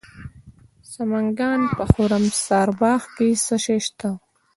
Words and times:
د 0.03 0.03
سمنګان 0.93 1.61
په 1.77 1.83
خرم 1.91 2.25
سارباغ 2.45 3.01
کې 3.15 3.29
څه 3.45 3.55
شی 3.63 3.79
شته؟ 3.85 4.09